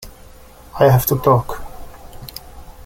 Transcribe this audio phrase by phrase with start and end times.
[0.79, 1.61] I have to talk.